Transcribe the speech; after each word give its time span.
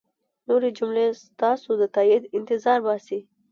نورې 0.47 0.69
جملې 0.77 1.07
ستاسو 1.25 1.69
د 1.81 1.83
تایید 1.95 2.23
انتظار 2.37 2.79
باسي. 2.85 3.19